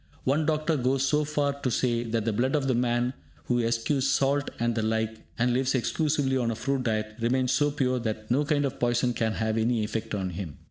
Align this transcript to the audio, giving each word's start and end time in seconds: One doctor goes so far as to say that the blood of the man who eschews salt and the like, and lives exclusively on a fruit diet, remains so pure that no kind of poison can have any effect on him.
One 0.23 0.47
doctor 0.47 0.77
goes 0.77 1.05
so 1.05 1.23
far 1.23 1.53
as 1.53 1.61
to 1.61 1.69
say 1.69 2.01
that 2.03 2.25
the 2.25 2.33
blood 2.33 2.55
of 2.55 2.67
the 2.67 2.73
man 2.73 3.13
who 3.45 3.59
eschews 3.61 4.09
salt 4.09 4.49
and 4.57 4.73
the 4.73 4.81
like, 4.81 5.17
and 5.37 5.53
lives 5.53 5.75
exclusively 5.75 6.37
on 6.37 6.49
a 6.49 6.55
fruit 6.55 6.81
diet, 6.81 7.13
remains 7.19 7.51
so 7.51 7.69
pure 7.69 7.99
that 7.99 8.31
no 8.31 8.43
kind 8.43 8.65
of 8.65 8.79
poison 8.79 9.13
can 9.13 9.33
have 9.33 9.59
any 9.59 9.83
effect 9.83 10.15
on 10.15 10.31
him. 10.31 10.57